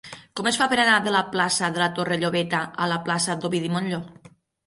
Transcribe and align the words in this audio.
Com 0.39 0.47
es 0.51 0.55
fa 0.59 0.67
per 0.69 0.77
anar 0.83 0.95
de 1.07 1.11
la 1.15 1.19
plaça 1.33 1.69
de 1.75 1.83
la 1.83 1.89
Torre 1.99 2.17
Llobeta 2.23 2.63
a 2.85 2.89
la 2.95 2.99
plaça 3.09 3.35
d'Ovidi 3.43 3.73
Montllor? 3.77 4.33